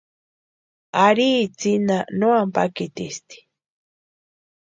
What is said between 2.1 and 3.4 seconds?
no ampakitisti.